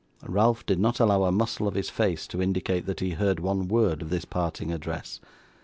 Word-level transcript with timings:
Ralph 0.25 0.65
did 0.65 0.79
not 0.79 0.99
allow 0.99 1.25
a 1.25 1.31
muscle 1.31 1.67
of 1.67 1.75
his 1.75 1.91
face 1.91 2.25
to 2.29 2.41
indicate 2.41 2.87
that 2.87 3.01
he 3.01 3.11
heard 3.11 3.39
one 3.39 3.67
word 3.67 4.01
of 4.01 4.09
this 4.09 4.25
parting 4.25 4.71
address. 4.73 5.19